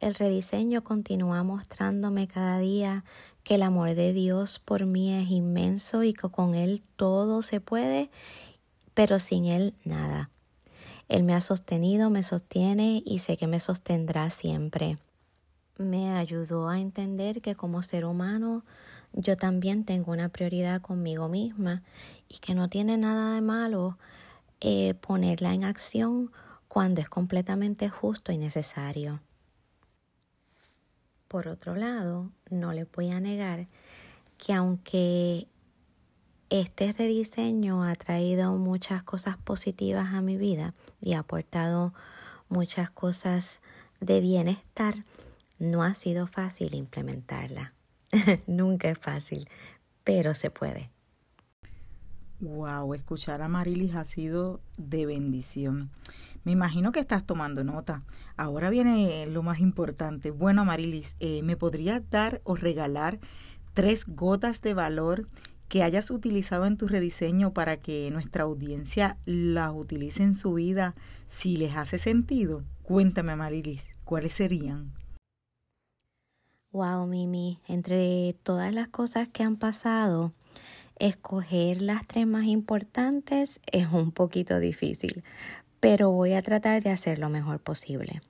el 0.00 0.14
rediseño 0.14 0.82
continúa 0.82 1.42
mostrándome 1.42 2.26
cada 2.26 2.58
día 2.58 3.04
que 3.44 3.54
el 3.54 3.62
amor 3.62 3.94
de 3.94 4.12
Dios 4.12 4.58
por 4.58 4.86
mí 4.86 5.14
es 5.14 5.30
inmenso 5.30 6.02
y 6.02 6.12
que 6.12 6.28
con 6.28 6.54
Él 6.54 6.82
todo 6.96 7.42
se 7.42 7.60
puede, 7.60 8.10
pero 8.94 9.18
sin 9.18 9.46
Él 9.46 9.74
nada. 9.84 10.31
Él 11.08 11.24
me 11.24 11.34
ha 11.34 11.40
sostenido, 11.40 12.10
me 12.10 12.22
sostiene 12.22 13.02
y 13.04 13.18
sé 13.18 13.36
que 13.36 13.46
me 13.46 13.60
sostendrá 13.60 14.30
siempre. 14.30 14.98
Me 15.78 16.12
ayudó 16.12 16.68
a 16.68 16.78
entender 16.78 17.40
que 17.40 17.54
como 17.54 17.82
ser 17.82 18.04
humano 18.04 18.64
yo 19.12 19.36
también 19.36 19.84
tengo 19.84 20.12
una 20.12 20.28
prioridad 20.28 20.80
conmigo 20.80 21.28
misma 21.28 21.82
y 22.28 22.38
que 22.38 22.54
no 22.54 22.68
tiene 22.68 22.96
nada 22.96 23.34
de 23.34 23.40
malo 23.40 23.98
eh, 24.60 24.94
ponerla 24.94 25.52
en 25.54 25.64
acción 25.64 26.30
cuando 26.68 27.00
es 27.00 27.08
completamente 27.08 27.88
justo 27.88 28.32
y 28.32 28.38
necesario. 28.38 29.20
Por 31.28 31.48
otro 31.48 31.76
lado, 31.76 32.30
no 32.50 32.72
le 32.72 32.84
voy 32.84 33.10
a 33.10 33.20
negar 33.20 33.66
que 34.38 34.52
aunque 34.52 35.46
este 36.52 36.92
rediseño 36.92 37.82
ha 37.82 37.94
traído 37.94 38.58
muchas 38.58 39.02
cosas 39.02 39.38
positivas 39.38 40.12
a 40.12 40.20
mi 40.20 40.36
vida 40.36 40.74
y 41.00 41.14
ha 41.14 41.20
aportado 41.20 41.94
muchas 42.50 42.90
cosas 42.90 43.62
de 44.00 44.20
bienestar, 44.20 44.94
no 45.58 45.82
ha 45.82 45.94
sido 45.94 46.26
fácil 46.26 46.74
implementarla. 46.74 47.72
Nunca 48.46 48.90
es 48.90 48.98
fácil, 48.98 49.48
pero 50.04 50.34
se 50.34 50.50
puede. 50.50 50.90
Wow, 52.40 52.92
escuchar 52.92 53.40
a 53.40 53.48
Marilis 53.48 53.94
ha 53.94 54.04
sido 54.04 54.60
de 54.76 55.06
bendición. 55.06 55.88
Me 56.44 56.52
imagino 56.52 56.92
que 56.92 57.00
estás 57.00 57.24
tomando 57.24 57.64
nota. 57.64 58.02
Ahora 58.36 58.68
viene 58.68 59.26
lo 59.26 59.42
más 59.42 59.60
importante. 59.60 60.30
Bueno, 60.30 60.66
Marilis, 60.66 61.14
eh, 61.18 61.40
¿me 61.42 61.56
podrías 61.56 62.02
dar 62.10 62.42
o 62.44 62.56
regalar 62.56 63.20
tres 63.72 64.04
gotas 64.06 64.60
de 64.60 64.74
valor 64.74 65.28
que 65.72 65.82
hayas 65.82 66.10
utilizado 66.10 66.66
en 66.66 66.76
tu 66.76 66.86
rediseño 66.86 67.54
para 67.54 67.78
que 67.78 68.10
nuestra 68.10 68.44
audiencia 68.44 69.16
las 69.24 69.72
utilice 69.74 70.22
en 70.22 70.34
su 70.34 70.52
vida 70.52 70.94
si 71.26 71.56
les 71.56 71.74
hace 71.74 71.98
sentido? 71.98 72.62
Cuéntame, 72.82 73.36
Marilis, 73.36 73.82
¿cuáles 74.04 74.34
serían? 74.34 74.92
Wow, 76.72 77.06
Mimi, 77.06 77.58
entre 77.68 78.36
todas 78.42 78.74
las 78.74 78.88
cosas 78.88 79.28
que 79.28 79.44
han 79.44 79.56
pasado, 79.56 80.34
escoger 80.98 81.80
las 81.80 82.06
tres 82.06 82.26
más 82.26 82.44
importantes 82.44 83.58
es 83.72 83.90
un 83.90 84.12
poquito 84.12 84.58
difícil, 84.58 85.24
pero 85.80 86.10
voy 86.10 86.34
a 86.34 86.42
tratar 86.42 86.82
de 86.82 86.90
hacer 86.90 87.18
lo 87.18 87.30
mejor 87.30 87.60
posible. 87.60 88.20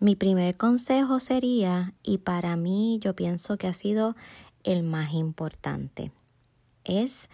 Mi 0.00 0.16
primer 0.16 0.56
consejo 0.56 1.20
sería, 1.20 1.94
y 2.02 2.18
para 2.18 2.56
mí 2.56 2.98
yo 3.00 3.14
pienso 3.14 3.56
que 3.56 3.68
ha 3.68 3.72
sido 3.72 4.16
el 4.64 4.82
más 4.82 5.12
importante, 5.12 6.10
es 6.84 7.28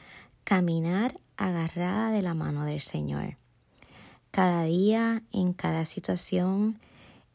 caminar 0.45 1.15
agarrada 1.37 2.11
de 2.11 2.23
la 2.23 2.35
mano 2.35 2.65
del 2.65 2.81
Señor. 2.81 3.37
Cada 4.31 4.65
día, 4.65 5.23
en 5.33 5.53
cada 5.53 5.85
situación, 5.85 6.79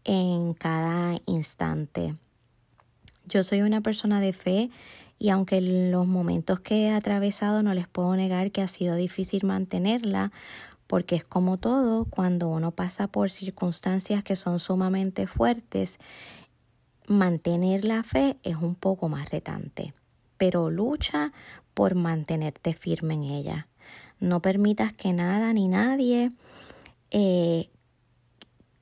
en 0.03 0.53
cada 0.53 1.19
instante. 1.25 2.15
Yo 3.25 3.43
soy 3.43 3.62
una 3.62 3.81
persona 3.81 4.22
de 4.22 4.34
fe 4.34 4.69
y 5.17 5.29
aunque 5.29 5.62
los 5.62 6.05
momentos 6.05 6.60
que 6.60 6.84
he 6.84 6.91
atravesado 6.91 7.63
no 7.63 7.74
les 7.74 7.88
puedo 7.88 8.15
negar 8.15 8.51
que 8.51 8.62
ha 8.62 8.67
sido 8.67 8.95
difícil 8.95 9.45
mantenerla, 9.45 10.31
porque 10.88 11.15
es 11.15 11.25
como 11.25 11.57
todo, 11.57 12.05
cuando 12.05 12.48
uno 12.50 12.72
pasa 12.72 13.07
por 13.07 13.31
circunstancias 13.31 14.24
que 14.24 14.36
son 14.36 14.60
sumamente 14.60 15.25
fuertes, 15.25 16.00
mantener 17.07 17.86
la 17.86 18.03
fe 18.03 18.38
es 18.43 18.57
un 18.57 18.75
poco 18.75 19.10
más 19.10 19.31
retante, 19.31 19.93
pero 20.38 20.69
lucha 20.69 21.31
por 21.75 21.94
mantenerte 21.94 22.74
firme 22.74 23.13
en 23.13 23.24
ella. 23.25 23.67
No 24.20 24.41
permitas 24.41 24.94
que 24.94 25.13
nada 25.13 25.53
ni 25.53 25.67
nadie 25.67 26.32
eh, 27.12 27.70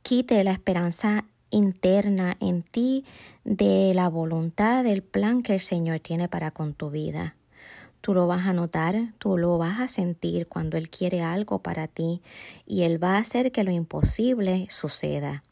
quite 0.02 0.42
la 0.46 0.54
esperanza 0.54 1.26
interna 1.50 2.38
en 2.40 2.64
ti 2.64 3.04
de 3.44 3.92
la 3.94 4.08
voluntad 4.08 4.84
del 4.84 5.04
plan 5.04 5.44
que 5.44 5.56
el 5.56 5.60
Señor 5.60 6.00
tiene 6.00 6.30
para 6.30 6.52
con 6.52 6.74
tu 6.74 6.90
vida. 6.90 7.36
Tú 8.00 8.14
lo 8.14 8.28
vas 8.28 8.48
a 8.48 8.54
notar, 8.54 9.14
tú 9.18 9.38
lo 9.38 9.58
vas 9.58 9.80
a 9.80 9.88
sentir 9.88 10.48
cuando 10.48 10.78
Él 10.78 10.90
quiere 10.90 11.22
algo 11.22 11.60
para 11.60 11.88
ti 11.88 12.22
y 12.66 12.84
Él 12.84 13.04
va 13.04 13.16
a 13.16 13.20
hacer 13.20 13.52
que 13.52 13.64
lo 13.64 13.72
imposible 13.72 14.68
suceda. 14.70 15.44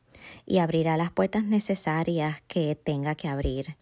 y 0.45 0.59
abrirá 0.59 0.97
las 0.97 1.11
puertas 1.11 1.43
necesarias 1.43 2.41
que 2.47 2.75
tenga 2.75 3.15
que 3.15 3.27
abrir. 3.27 3.75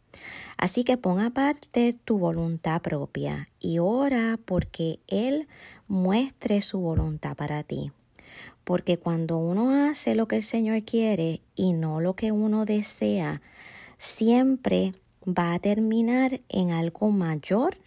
Así 0.58 0.84
que 0.84 0.98
pon 0.98 1.20
aparte 1.20 1.94
tu 1.94 2.20
voluntad 2.20 2.82
propia 2.82 3.50
y 3.60 3.80
ora 3.80 4.38
porque 4.44 5.00
Él 5.08 5.48
muestre 5.88 6.62
su 6.62 6.80
voluntad 6.80 7.36
para 7.36 7.64
ti. 7.64 7.92
Porque 8.64 8.98
cuando 8.98 9.38
uno 9.38 9.90
hace 9.90 10.16
lo 10.16 10.28
que 10.28 10.36
el 10.36 10.44
Señor 10.44 10.84
quiere 10.84 11.42
y 11.56 11.74
no 11.74 12.02
lo 12.02 12.14
que 12.16 12.32
uno 12.32 12.66
desea, 12.66 13.42
siempre 13.98 14.94
va 15.26 15.54
a 15.54 15.60
terminar 15.60 16.42
en 16.50 16.72
algo 16.72 17.10
mayor 17.10 17.78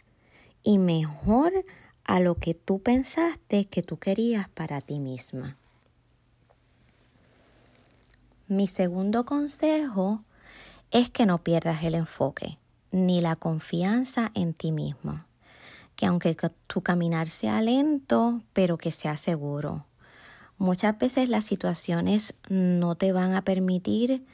y 0.62 0.78
mejor 0.78 1.52
a 2.04 2.20
lo 2.20 2.36
que 2.36 2.54
tú 2.54 2.80
pensaste 2.80 3.66
que 3.66 3.82
tú 3.82 3.98
querías 3.98 4.48
para 4.48 4.80
ti 4.80 4.98
misma. 4.98 5.56
Mi 8.48 8.66
segundo 8.66 9.24
consejo 9.24 10.24
es 10.92 11.10
que 11.10 11.26
no 11.26 11.38
pierdas 11.38 11.82
el 11.82 11.94
enfoque 11.94 12.58
ni 12.92 13.22
la 13.22 13.34
confianza 13.36 14.30
en 14.34 14.54
ti 14.54 14.70
mismo. 14.70 15.24
Que 15.96 16.06
aunque 16.06 16.36
tu 16.66 16.82
caminar 16.82 17.28
sea 17.28 17.60
lento, 17.60 18.42
pero 18.52 18.78
que 18.78 18.92
sea 18.92 19.16
seguro. 19.16 19.86
Muchas 20.58 20.96
veces 20.98 21.28
las 21.28 21.44
situaciones 21.44 22.34
no 22.48 22.94
te 22.94 23.12
van 23.12 23.34
a 23.34 23.42
permitir 23.42 24.24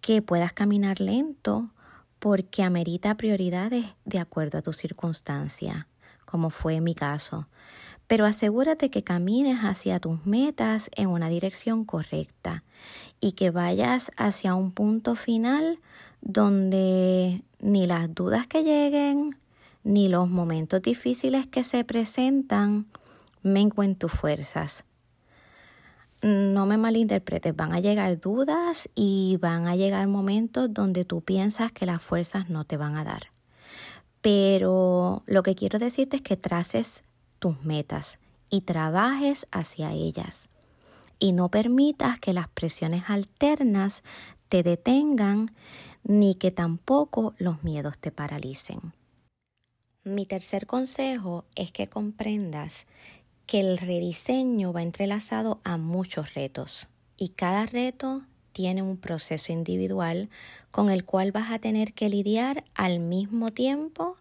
que 0.00 0.22
puedas 0.22 0.52
caminar 0.52 1.00
lento 1.00 1.70
porque 2.18 2.62
amerita 2.62 3.16
prioridades 3.16 3.84
de 4.04 4.18
acuerdo 4.18 4.58
a 4.58 4.62
tu 4.62 4.72
circunstancia, 4.72 5.88
como 6.24 6.50
fue 6.50 6.80
mi 6.80 6.94
caso. 6.94 7.48
Pero 8.06 8.26
asegúrate 8.26 8.90
que 8.90 9.04
camines 9.04 9.58
hacia 9.60 10.00
tus 10.00 10.26
metas 10.26 10.90
en 10.94 11.08
una 11.08 11.28
dirección 11.28 11.84
correcta 11.84 12.64
y 13.20 13.32
que 13.32 13.50
vayas 13.50 14.10
hacia 14.16 14.54
un 14.54 14.72
punto 14.72 15.14
final 15.14 15.78
donde 16.20 17.42
ni 17.60 17.86
las 17.86 18.14
dudas 18.14 18.46
que 18.46 18.62
lleguen, 18.64 19.36
ni 19.84 20.08
los 20.08 20.28
momentos 20.28 20.82
difíciles 20.82 21.46
que 21.46 21.64
se 21.64 21.84
presentan 21.84 22.86
menguen 23.42 23.96
tus 23.96 24.12
fuerzas. 24.12 24.84
No 26.22 26.66
me 26.66 26.76
malinterpretes, 26.76 27.56
van 27.56 27.72
a 27.72 27.80
llegar 27.80 28.20
dudas 28.20 28.88
y 28.94 29.38
van 29.40 29.66
a 29.66 29.74
llegar 29.74 30.06
momentos 30.06 30.72
donde 30.72 31.04
tú 31.04 31.20
piensas 31.20 31.72
que 31.72 31.84
las 31.84 32.00
fuerzas 32.00 32.48
no 32.48 32.64
te 32.64 32.76
van 32.76 32.96
a 32.96 33.02
dar. 33.02 33.32
Pero 34.20 35.24
lo 35.26 35.42
que 35.42 35.56
quiero 35.56 35.80
decirte 35.80 36.16
es 36.16 36.22
que 36.22 36.36
traces 36.36 37.02
tus 37.42 37.64
metas 37.64 38.20
y 38.50 38.60
trabajes 38.60 39.48
hacia 39.50 39.90
ellas. 39.90 40.48
Y 41.18 41.32
no 41.32 41.50
permitas 41.50 42.20
que 42.20 42.32
las 42.32 42.48
presiones 42.48 43.02
alternas 43.08 44.04
te 44.48 44.62
detengan 44.62 45.52
ni 46.04 46.36
que 46.36 46.52
tampoco 46.52 47.34
los 47.38 47.64
miedos 47.64 47.98
te 47.98 48.12
paralicen. 48.12 48.92
Mi 50.04 50.24
tercer 50.24 50.66
consejo 50.66 51.44
es 51.56 51.72
que 51.72 51.88
comprendas 51.88 52.86
que 53.46 53.58
el 53.58 53.76
rediseño 53.76 54.72
va 54.72 54.84
entrelazado 54.84 55.60
a 55.64 55.78
muchos 55.78 56.34
retos 56.34 56.88
y 57.16 57.30
cada 57.30 57.66
reto 57.66 58.22
tiene 58.52 58.82
un 58.82 58.98
proceso 58.98 59.52
individual 59.52 60.30
con 60.70 60.90
el 60.90 61.04
cual 61.04 61.32
vas 61.32 61.50
a 61.50 61.58
tener 61.58 61.92
que 61.92 62.08
lidiar 62.08 62.62
al 62.74 63.00
mismo 63.00 63.50
tiempo 63.50 64.16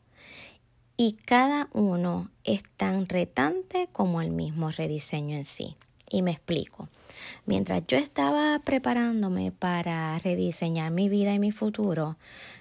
y 1.03 1.13
cada 1.13 1.67
uno 1.73 2.29
es 2.43 2.61
tan 2.77 3.09
retante 3.09 3.89
como 3.91 4.21
el 4.21 4.29
mismo 4.29 4.69
rediseño 4.69 5.35
en 5.35 5.45
sí. 5.45 5.75
Y 6.07 6.21
me 6.21 6.29
explico. 6.29 6.89
Mientras 7.47 7.81
yo 7.87 7.97
estaba 7.97 8.59
preparándome 8.63 9.51
para 9.51 10.19
rediseñar 10.19 10.91
mi 10.91 11.09
vida 11.09 11.33
y 11.33 11.39
mi 11.39 11.51
futuro, 11.51 12.17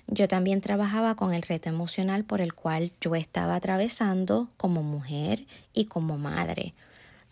yo 0.06 0.26
también 0.26 0.62
trabajaba 0.62 1.16
con 1.16 1.34
el 1.34 1.42
reto 1.42 1.68
emocional 1.68 2.24
por 2.24 2.40
el 2.40 2.54
cual 2.54 2.92
yo 3.02 3.14
estaba 3.14 3.56
atravesando 3.56 4.48
como 4.56 4.82
mujer 4.82 5.46
y 5.74 5.84
como 5.84 6.16
madre. 6.16 6.72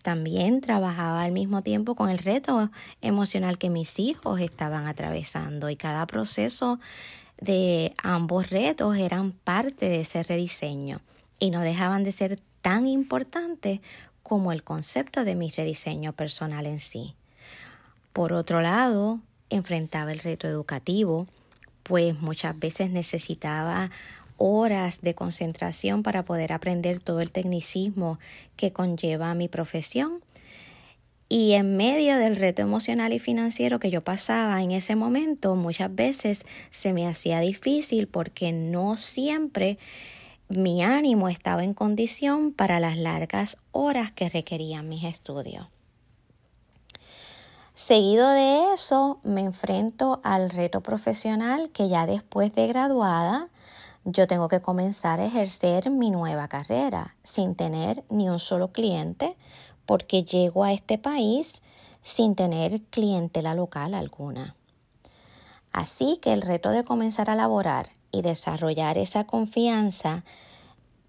También 0.03 0.61
trabajaba 0.61 1.23
al 1.23 1.33
mismo 1.33 1.63
tiempo 1.63 1.95
con 1.95 2.11
el 2.11 2.19
reto 2.19 2.71
emocional 3.01 3.57
que 3.57 3.71
mis 3.71 3.99
hijos 3.99 4.43
estaban 4.43 4.87
atravesando 4.87 5.71
y 5.71 5.77
cada 5.77 6.07
proceso 6.07 6.79
de 7.41 7.95
ambos 8.03 8.51
retos 8.51 8.97
eran 8.97 9.33
parte 9.33 9.89
de 9.89 10.01
ese 10.01 10.23
rediseño 10.23 11.01
y 11.39 11.51
no 11.51 11.61
dejaban 11.61 12.05
de 12.05 12.13
ser 12.13 12.41
tan 12.63 12.87
importantes 12.87 13.81
como 14.23 14.53
el 14.53 14.63
concepto 14.63 15.25
de 15.25 15.35
mi 15.35 15.51
rediseño 15.51 16.13
personal 16.13 16.67
en 16.67 16.81
sí. 16.81 17.15
Por 18.13 18.33
otro 18.33 18.61
lado, 18.61 19.21
enfrentaba 19.51 20.13
el 20.13 20.19
reto 20.19 20.49
educativo, 20.49 21.27
pues 21.83 22.21
muchas 22.21 22.59
veces 22.59 22.91
necesitaba 22.91 23.91
horas 24.37 25.01
de 25.01 25.15
concentración 25.15 26.03
para 26.03 26.25
poder 26.25 26.53
aprender 26.53 27.01
todo 27.01 27.21
el 27.21 27.31
tecnicismo 27.31 28.19
que 28.57 28.73
conlleva 28.73 29.35
mi 29.35 29.49
profesión. 29.49 30.21
Y 31.29 31.53
en 31.53 31.77
medio 31.77 32.17
del 32.17 32.37
reto 32.37 32.63
emocional 32.63 33.13
y 33.13 33.19
financiero 33.19 33.79
que 33.79 33.91
yo 33.91 34.01
pasaba 34.01 34.63
en 34.63 34.71
ese 34.71 34.97
momento, 34.97 35.57
muchas 35.57 35.95
veces 35.95 36.47
se 36.71 36.95
me 36.95 37.07
hacía 37.07 37.41
difícil 37.41 38.09
porque 38.09 38.53
no 38.53 38.97
siempre 38.97 39.79
mi 40.49 40.83
ánimo 40.83 41.29
estaba 41.29 41.65
en 41.65 41.75
condición 41.75 42.53
para 42.53 42.81
las 42.81 42.97
largas 42.97 43.59
horas 43.73 44.11
que 44.13 44.31
requerían 44.31 44.89
mis 44.89 45.05
estudios. 45.05 45.67
Seguido 47.75 48.31
de 48.31 48.73
eso, 48.73 49.21
me 49.23 49.43
enfrento 49.43 50.21
al 50.25 50.51
reto 50.51 50.81
profesional 50.81 51.71
que 51.71 51.89
ya 51.89 52.07
después 52.07 52.53
de 52.55 52.67
graduada, 52.67 53.49
yo 54.05 54.27
tengo 54.27 54.49
que 54.49 54.61
comenzar 54.61 55.21
a 55.21 55.27
ejercer 55.27 55.91
mi 55.91 56.11
nueva 56.11 56.49
carrera 56.49 57.15
sin 57.23 57.55
tener 57.55 58.03
ni 58.09 58.31
un 58.31 58.39
solo 58.39 58.73
cliente, 58.73 59.37
porque 59.89 60.23
llego 60.23 60.65
a 60.65 60.75
este 60.75 60.99
país 60.99 61.63
sin 62.03 62.35
tener 62.35 62.83
clientela 62.91 63.55
local 63.55 63.95
alguna. 63.95 64.55
Así 65.73 66.19
que 66.21 66.35
el 66.35 66.43
reto 66.43 66.69
de 66.73 66.85
comenzar 66.85 67.31
a 67.31 67.35
laborar 67.35 67.89
y 68.13 68.21
desarrollar 68.21 68.99
esa 68.99 69.25
confianza 69.25 70.25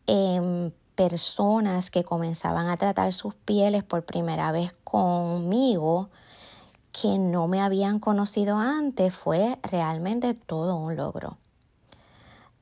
en 0.07 0.73
personas 0.95 1.91
que 1.91 2.05
comenzaban 2.05 2.69
a 2.69 2.77
tratar 2.77 3.11
sus 3.11 3.35
pieles 3.35 3.83
por 3.83 4.05
primera 4.05 4.53
vez 4.53 4.73
conmigo, 4.85 6.07
que 6.93 7.17
no 7.19 7.49
me 7.49 7.59
habían 7.61 7.99
conocido 7.99 8.59
antes, 8.59 9.13
fue 9.13 9.59
realmente 9.61 10.35
todo 10.35 10.77
un 10.77 10.95
logro. 10.95 11.37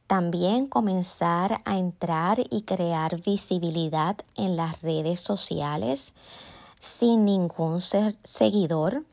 También 0.08 0.68
comenzar 0.68 1.62
a 1.66 1.78
entrar 1.78 2.40
y 2.50 2.62
crear 2.62 3.22
visibilidad 3.22 4.18
en 4.36 4.56
las 4.56 4.82
redes 4.82 5.20
sociales 5.20 6.14
sin 6.80 7.26
ningún 7.26 7.82
seguidor 7.82 9.04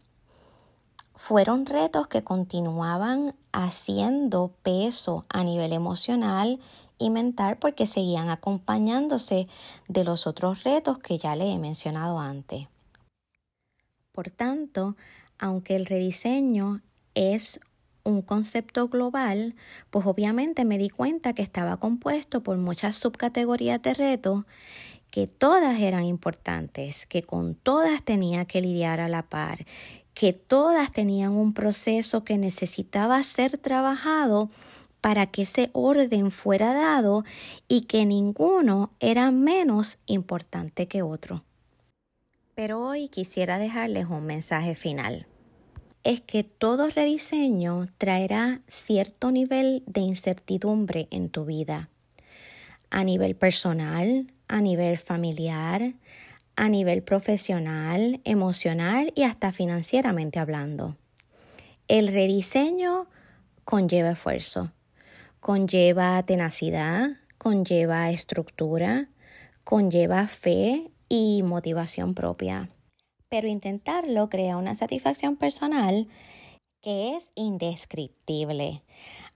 fueron 1.16 1.66
retos 1.66 2.06
que 2.06 2.22
continuaban 2.22 3.34
haciendo 3.50 4.52
peso 4.62 5.24
a 5.28 5.42
nivel 5.42 5.72
emocional 5.72 6.60
y 6.98 7.10
mental 7.10 7.56
porque 7.58 7.86
seguían 7.86 8.28
acompañándose 8.28 9.48
de 9.88 10.04
los 10.04 10.26
otros 10.26 10.62
retos 10.62 10.98
que 10.98 11.18
ya 11.18 11.34
le 11.34 11.50
he 11.50 11.58
mencionado 11.58 12.20
antes. 12.20 12.68
Por 14.12 14.30
tanto, 14.30 14.96
aunque 15.38 15.74
el 15.74 15.86
rediseño 15.86 16.82
es 17.14 17.58
un 18.04 18.22
concepto 18.22 18.88
global, 18.88 19.54
pues 19.90 20.06
obviamente 20.06 20.64
me 20.64 20.78
di 20.78 20.90
cuenta 20.90 21.32
que 21.32 21.42
estaba 21.42 21.78
compuesto 21.78 22.42
por 22.42 22.56
muchas 22.58 22.96
subcategorías 22.96 23.82
de 23.82 23.94
retos 23.94 24.44
que 25.10 25.26
todas 25.26 25.80
eran 25.80 26.04
importantes, 26.04 27.06
que 27.06 27.22
con 27.22 27.54
todas 27.54 28.02
tenía 28.02 28.44
que 28.44 28.60
lidiar 28.60 29.00
a 29.00 29.08
la 29.08 29.22
par, 29.22 29.64
que 30.12 30.32
todas 30.32 30.92
tenían 30.92 31.32
un 31.32 31.54
proceso 31.54 32.24
que 32.24 32.36
necesitaba 32.38 33.22
ser 33.22 33.58
trabajado 33.58 34.50
para 35.00 35.26
que 35.26 35.42
ese 35.42 35.70
orden 35.72 36.30
fuera 36.30 36.72
dado 36.72 37.24
y 37.68 37.82
que 37.82 38.06
ninguno 38.06 38.90
era 39.00 39.30
menos 39.30 39.98
importante 40.06 40.88
que 40.88 41.02
otro. 41.02 41.44
Pero 42.54 42.80
hoy 42.80 43.08
quisiera 43.08 43.58
dejarles 43.58 44.06
un 44.06 44.24
mensaje 44.26 44.74
final. 44.74 45.26
Es 46.04 46.20
que 46.20 46.44
todo 46.44 46.90
rediseño 46.90 47.88
traerá 47.96 48.60
cierto 48.68 49.30
nivel 49.30 49.82
de 49.86 50.02
incertidumbre 50.02 51.08
en 51.10 51.30
tu 51.30 51.46
vida, 51.46 51.88
a 52.90 53.04
nivel 53.04 53.36
personal, 53.36 54.30
a 54.46 54.60
nivel 54.60 54.98
familiar, 54.98 55.94
a 56.56 56.68
nivel 56.68 57.02
profesional, 57.02 58.20
emocional 58.24 59.14
y 59.16 59.22
hasta 59.22 59.50
financieramente 59.50 60.38
hablando. 60.38 60.98
El 61.88 62.08
rediseño 62.08 63.06
conlleva 63.64 64.10
esfuerzo, 64.10 64.72
conlleva 65.40 66.22
tenacidad, 66.22 67.12
conlleva 67.38 68.10
estructura, 68.10 69.08
conlleva 69.64 70.28
fe 70.28 70.90
y 71.08 71.42
motivación 71.42 72.12
propia. 72.12 72.68
Pero 73.28 73.48
intentarlo 73.48 74.28
crea 74.28 74.56
una 74.56 74.74
satisfacción 74.74 75.36
personal 75.36 76.08
que 76.80 77.16
es 77.16 77.28
indescriptible. 77.34 78.82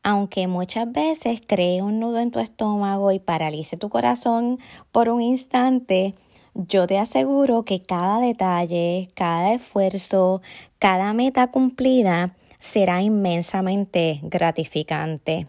Aunque 0.03 0.47
muchas 0.47 0.91
veces 0.93 1.41
cree 1.47 1.83
un 1.83 1.99
nudo 1.99 2.21
en 2.21 2.31
tu 2.31 2.39
estómago 2.39 3.11
y 3.11 3.19
paralice 3.19 3.77
tu 3.77 3.89
corazón 3.89 4.59
por 4.93 5.09
un 5.09 5.23
instante, 5.23 6.15
yo 6.55 6.87
te 6.87 6.99
aseguro 6.99 7.65
que 7.65 7.83
cada 7.83 8.21
detalle, 8.21 9.11
cada 9.15 9.55
esfuerzo, 9.55 10.43
cada 10.79 11.13
meta 11.13 11.51
cumplida 11.51 12.37
será 12.59 13.03
inmensamente 13.03 14.21
gratificante. 14.23 15.49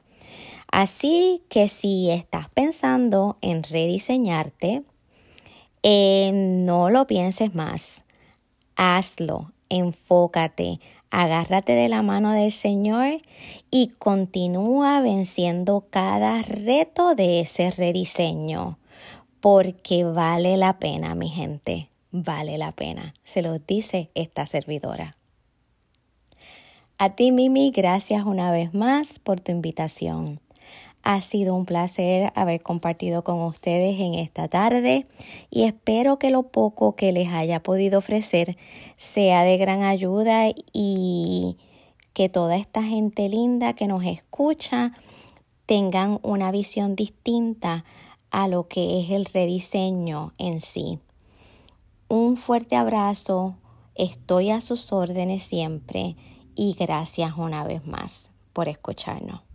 Así 0.72 1.44
que 1.50 1.68
si 1.68 2.12
estás 2.12 2.50
pensando 2.50 3.38
en 3.42 3.64
rediseñarte, 3.64 4.84
eh, 5.82 6.32
no 6.34 6.90
lo 6.90 7.08
pienses 7.08 7.56
más. 7.56 8.04
Hazlo, 8.82 9.52
enfócate, 9.68 10.80
agárrate 11.12 11.74
de 11.74 11.90
la 11.90 12.02
mano 12.02 12.32
del 12.32 12.54
Señor 12.54 13.22
y 13.70 13.88
continúa 14.00 15.02
venciendo 15.02 15.86
cada 15.90 16.42
reto 16.44 17.14
de 17.14 17.42
ese 17.42 17.72
rediseño, 17.72 18.80
porque 19.42 20.06
vale 20.06 20.56
la 20.56 20.80
pena, 20.80 21.14
mi 21.14 21.28
gente, 21.28 21.90
vale 22.12 22.58
la 22.58 22.72
pena. 22.72 23.16
Se 23.26 23.42
lo 23.42 23.60
dice 23.60 24.12
esta 24.16 24.46
servidora. 24.46 25.18
A 26.98 27.16
ti, 27.16 27.34
Mimi, 27.34 27.72
gracias 27.72 28.26
una 28.26 28.50
vez 28.50 28.74
más 28.74 29.20
por 29.20 29.42
tu 29.42 29.52
invitación. 29.52 30.40
Ha 31.04 31.22
sido 31.22 31.56
un 31.56 31.66
placer 31.66 32.32
haber 32.36 32.62
compartido 32.62 33.24
con 33.24 33.42
ustedes 33.42 34.00
en 34.00 34.14
esta 34.14 34.48
tarde 34.48 35.08
y 35.50 35.64
espero 35.64 36.20
que 36.20 36.30
lo 36.30 36.44
poco 36.44 36.96
que 36.96 37.12
les 37.12 37.30
haya 37.30 37.64
podido 37.64 38.00
ofrecer 38.00 38.58
sea 38.98 39.44
de 39.44 39.58
gran 39.58 39.84
ayuda 39.84 40.50
y 40.74 41.58
que 42.14 42.30
toda 42.30 42.58
esta 42.58 42.84
gente 42.84 43.30
linda 43.30 43.74
que 43.74 43.88
nos 43.88 44.04
escucha 44.06 44.92
tengan 45.66 46.20
una 46.22 46.52
visión 46.52 46.96
distinta 46.96 47.86
a 48.32 48.48
lo 48.48 48.68
que 48.68 49.00
es 49.00 49.12
el 49.12 49.26
rediseño 49.26 50.34
en 50.38 50.62
sí. 50.62 51.00
Un 52.08 52.38
fuerte 52.38 52.76
abrazo, 52.76 53.56
estoy 53.96 54.50
a 54.50 54.62
sus 54.62 54.92
órdenes 54.92 55.44
siempre 55.44 56.16
y 56.56 56.74
gracias 56.74 57.34
una 57.38 57.64
vez 57.64 57.86
más 57.86 58.32
por 58.52 58.68
escucharnos. 58.68 59.49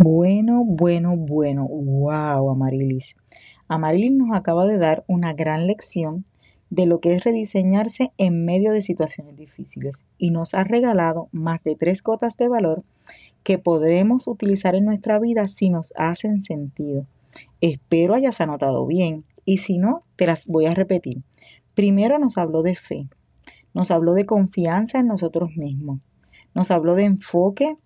Bueno, 0.00 0.62
bueno, 0.64 1.16
bueno. 1.16 1.66
Wow, 1.66 2.50
Amarilis. 2.50 3.16
Amarilis 3.66 4.12
nos 4.12 4.30
acaba 4.32 4.64
de 4.64 4.78
dar 4.78 5.04
una 5.08 5.32
gran 5.32 5.66
lección 5.66 6.24
de 6.70 6.86
lo 6.86 7.00
que 7.00 7.14
es 7.14 7.24
rediseñarse 7.24 8.12
en 8.16 8.44
medio 8.44 8.70
de 8.70 8.80
situaciones 8.80 9.36
difíciles 9.36 10.04
y 10.16 10.30
nos 10.30 10.54
ha 10.54 10.62
regalado 10.62 11.28
más 11.32 11.64
de 11.64 11.74
tres 11.74 12.00
gotas 12.04 12.36
de 12.36 12.46
valor 12.46 12.84
que 13.42 13.58
podremos 13.58 14.28
utilizar 14.28 14.76
en 14.76 14.84
nuestra 14.84 15.18
vida 15.18 15.48
si 15.48 15.68
nos 15.68 15.92
hacen 15.96 16.42
sentido. 16.42 17.04
Espero 17.60 18.14
hayas 18.14 18.40
anotado 18.40 18.86
bien 18.86 19.24
y 19.44 19.58
si 19.58 19.78
no, 19.78 20.04
te 20.14 20.26
las 20.26 20.46
voy 20.46 20.66
a 20.66 20.72
repetir. 20.72 21.22
Primero 21.74 22.20
nos 22.20 22.38
habló 22.38 22.62
de 22.62 22.76
fe, 22.76 23.08
nos 23.74 23.90
habló 23.90 24.14
de 24.14 24.26
confianza 24.26 25.00
en 25.00 25.08
nosotros 25.08 25.56
mismos, 25.56 25.98
nos 26.54 26.70
habló 26.70 26.94
de 26.94 27.04
enfoque 27.04 27.76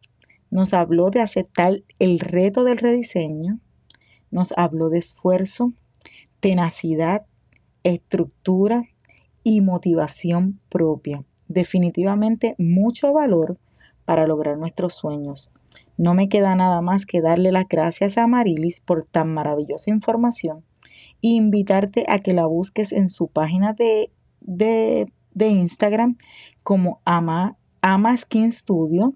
nos 0.53 0.75
habló 0.75 1.11
de 1.11 1.23
aceptar 1.23 1.83
el 1.99 2.21
reto 2.21 2.63
del 2.63 2.77
rediseño, 2.77 3.59
nos 4.31 4.53
habló 4.59 4.91
de 4.91 4.99
esfuerzo, 4.99 5.73
tenacidad, 6.41 7.25
estructura 7.85 8.85
y 9.43 9.63
motivación 9.63 10.61
propia. 10.69 11.25
Definitivamente 11.49 12.55
mucho 12.59 13.15
valor 13.15 13.59
para 14.05 14.27
lograr 14.27 14.59
nuestros 14.59 14.93
sueños. 14.93 15.51
No 15.97 16.13
me 16.13 16.29
queda 16.29 16.55
nada 16.55 16.83
más 16.83 17.07
que 17.07 17.23
darle 17.23 17.51
las 17.51 17.67
gracias 17.67 18.19
a 18.19 18.27
Marilis 18.27 18.81
por 18.81 19.07
tan 19.07 19.33
maravillosa 19.33 19.91
información 19.91 20.65
e 21.23 21.29
invitarte 21.29 22.05
a 22.09 22.19
que 22.19 22.35
la 22.35 22.45
busques 22.45 22.93
en 22.93 23.09
su 23.09 23.27
página 23.29 23.73
de, 23.73 24.11
de, 24.43 25.49
Instagram 25.49 26.19
como 26.63 27.01
Ama, 27.07 27.57
Ama 27.81 28.15
Studio 28.19 29.15